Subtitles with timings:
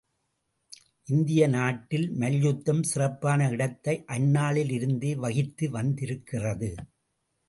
[1.07, 6.71] இந்திய நாட்டில் மல்யுத்தம் சிறப்பான இடத்தை அந்நாளில் இருந்தே வகித்து வந்திருக்கிறது.